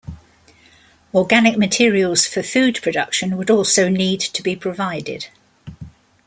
Organic 1.13 1.59
materials 1.59 2.25
for 2.25 2.41
food 2.41 2.79
production 2.81 3.37
would 3.37 3.51
also 3.51 3.87
need 3.87 4.19
to 4.19 4.41
be 4.41 4.55
provided. 4.55 5.27